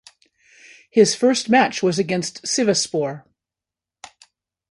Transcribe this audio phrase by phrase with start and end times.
[0.89, 3.23] His first match was against Sivasspor.